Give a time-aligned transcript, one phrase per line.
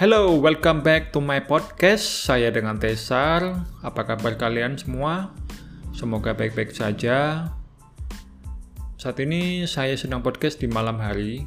[0.00, 2.24] Hello, welcome back to my podcast.
[2.24, 3.68] Saya dengan Tesar.
[3.84, 5.36] Apa kabar kalian semua?
[5.92, 7.52] Semoga baik-baik saja.
[8.96, 11.44] Saat ini saya sedang podcast di malam hari.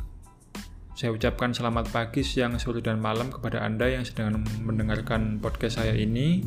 [0.94, 5.98] Saya ucapkan selamat pagi, siang, sore, dan malam kepada Anda yang sedang mendengarkan podcast saya
[5.98, 6.46] ini.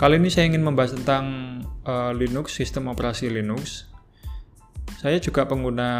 [0.00, 1.24] Kali ini saya ingin membahas tentang
[1.84, 3.84] uh, Linux, sistem operasi Linux.
[4.96, 5.92] Saya juga pengguna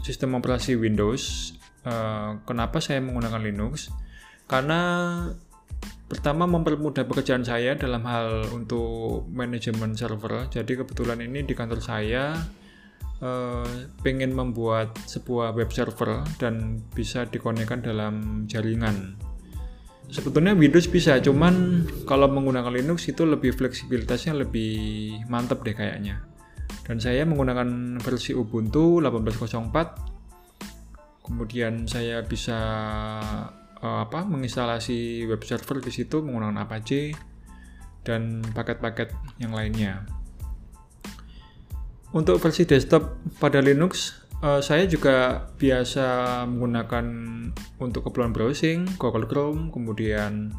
[0.00, 1.52] sistem operasi Windows.
[1.84, 3.92] Uh, kenapa saya menggunakan Linux?
[4.44, 4.80] karena
[6.04, 10.52] pertama mempermudah pekerjaan saya dalam hal untuk manajemen server.
[10.52, 12.36] Jadi kebetulan ini di kantor saya
[13.24, 19.16] eh, pengen membuat sebuah web server dan bisa dikonekkan dalam jaringan.
[20.04, 26.20] Sebetulnya Windows bisa, cuman kalau menggunakan Linux itu lebih fleksibilitasnya lebih mantap deh kayaknya.
[26.84, 30.13] Dan saya menggunakan versi Ubuntu 18.04.
[31.24, 32.60] Kemudian saya bisa
[33.80, 37.16] uh, apa menginstalasi web server di situ menggunakan Apache
[38.04, 40.04] dan paket-paket yang lainnya.
[42.14, 47.06] Untuk versi desktop pada Linux, uh, saya juga biasa menggunakan
[47.80, 50.54] untuk keperluan browsing Google Chrome, kemudian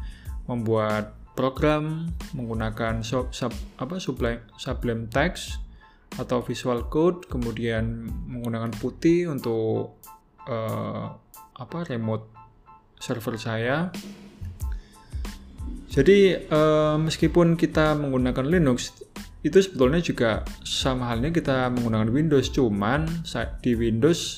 [0.50, 5.62] membuat program menggunakan sub, sub apa Sublime, Sublime Text
[6.16, 10.00] atau Visual Code, kemudian menggunakan Putih untuk
[10.48, 11.12] uh,
[11.56, 12.30] apa remote
[12.96, 13.90] server saya.
[15.86, 18.92] Jadi uh, meskipun kita menggunakan Linux,
[19.40, 23.24] itu sebetulnya juga sama halnya kita menggunakan Windows, cuman
[23.64, 24.36] di Windows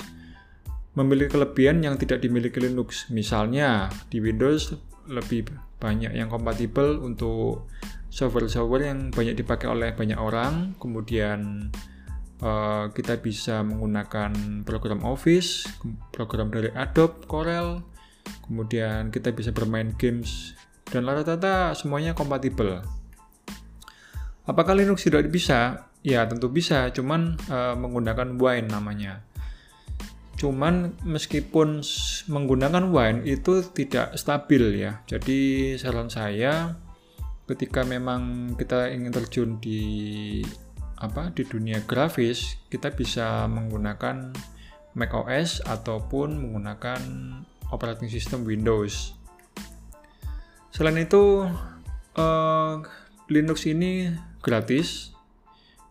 [0.95, 3.11] memiliki kelebihan yang tidak dimiliki Linux.
[3.11, 4.75] Misalnya di Windows
[5.09, 7.71] lebih banyak yang kompatibel untuk
[8.11, 10.79] software-software yang banyak dipakai oleh banyak orang.
[10.79, 11.71] Kemudian
[12.43, 15.67] uh, kita bisa menggunakan program Office,
[16.15, 17.83] program dari Adobe, Corel,
[18.47, 20.55] kemudian kita bisa bermain games
[20.89, 22.81] dan rata-rata semuanya kompatibel.
[24.49, 25.91] Apakah Linux tidak bisa?
[26.01, 29.21] Ya tentu bisa, cuman uh, menggunakan Wine namanya.
[30.39, 31.83] Cuman meskipun
[32.31, 35.03] menggunakan Wine itu tidak stabil ya.
[35.11, 36.79] Jadi saran saya
[37.51, 40.41] ketika memang kita ingin terjun di
[40.99, 44.35] apa di dunia grafis, kita bisa menggunakan
[44.99, 47.01] macOS ataupun menggunakan
[47.71, 49.15] operating system Windows.
[50.75, 51.47] Selain itu,
[52.19, 52.75] uh,
[53.31, 54.11] Linux ini
[54.43, 55.15] gratis,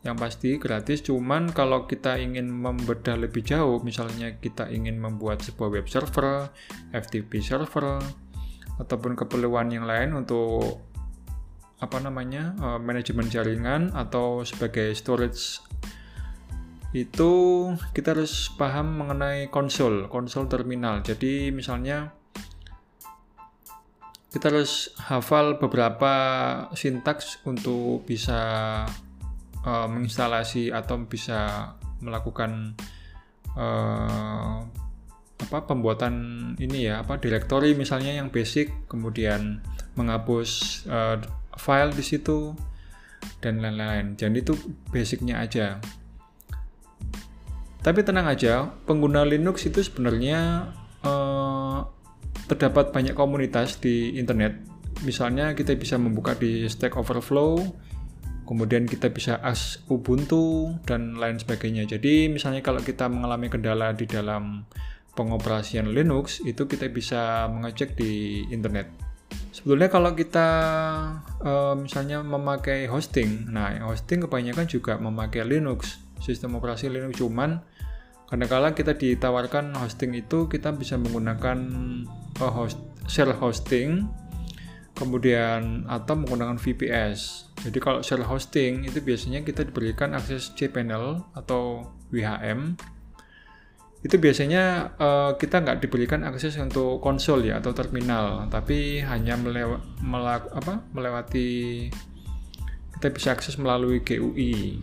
[0.07, 1.03] yang pasti gratis.
[1.03, 6.47] Cuman kalau kita ingin membedah lebih jauh, misalnya kita ingin membuat sebuah web server,
[6.96, 8.00] FTP server,
[8.79, 10.86] ataupun keperluan yang lain untuk
[11.77, 15.61] apa namanya uh, manajemen jaringan atau sebagai storage
[16.95, 17.31] itu
[17.93, 21.03] kita harus paham mengenai konsol, konsol terminal.
[21.03, 22.16] Jadi misalnya
[24.31, 26.13] kita harus hafal beberapa
[26.73, 28.39] sintaks untuk bisa
[29.61, 32.73] uh, menginstalasi atau bisa melakukan
[33.57, 34.63] uh,
[35.37, 36.16] apa pembuatan
[36.57, 39.61] ini ya apa directory misalnya yang basic kemudian
[39.93, 41.17] menghapus uh,
[41.57, 42.56] file di situ
[43.41, 44.16] dan lain-lain.
[44.18, 44.53] Jadi itu
[44.90, 45.81] basicnya aja.
[47.81, 50.73] Tapi tenang aja, pengguna Linux itu sebenarnya
[51.07, 51.88] uh,
[52.51, 54.59] terdapat banyak komunitas di internet.
[55.06, 57.63] Misalnya kita bisa membuka di Stack Overflow,
[58.44, 61.85] kemudian kita bisa as Ubuntu dan lain sebagainya.
[61.85, 64.67] Jadi misalnya kalau kita mengalami kendala di dalam
[65.16, 69.06] pengoperasian Linux, itu kita bisa mengecek di internet.
[69.57, 70.47] Sebetulnya kalau kita
[71.41, 77.66] uh, misalnya memakai hosting, nah hosting kebanyakan juga memakai Linux, sistem operasi Linux cuman
[78.28, 81.57] Kadang-kala kita ditawarkan hosting itu kita bisa menggunakan
[82.44, 82.75] uh, host,
[83.07, 84.03] share hosting
[85.00, 87.47] kemudian atau menggunakan VPS.
[87.63, 92.76] Jadi kalau share hosting itu biasanya kita diberikan akses cPanel atau WHM.
[94.07, 99.83] Itu biasanya uh, kita nggak diberikan akses untuk konsol ya atau terminal, tapi hanya melewa,
[99.99, 101.91] melak, apa, melewati
[102.95, 104.79] kita bisa akses melalui GUI.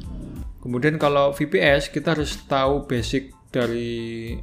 [0.61, 4.37] Kemudian kalau VPS kita harus tahu basic dari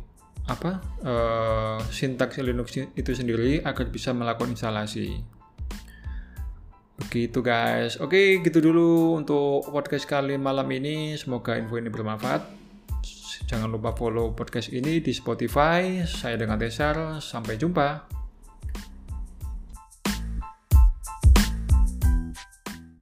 [0.49, 5.21] apa uh, sintaks Linux itu sendiri agar bisa melakukan instalasi.
[6.97, 8.01] Begitu guys.
[8.01, 11.13] Oke, gitu dulu untuk podcast kali malam ini.
[11.21, 12.60] Semoga info ini bermanfaat.
[13.49, 16.05] Jangan lupa follow podcast ini di Spotify.
[16.05, 17.17] Saya dengan Tesar.
[17.23, 18.20] Sampai jumpa.